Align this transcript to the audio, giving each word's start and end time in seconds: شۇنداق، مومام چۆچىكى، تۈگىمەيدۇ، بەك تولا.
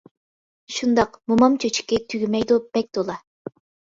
شۇنداق، 0.77 1.19
مومام 1.33 1.57
چۆچىكى، 1.65 1.99
تۈگىمەيدۇ، 2.13 2.57
بەك 2.79 2.89
تولا. 2.99 3.21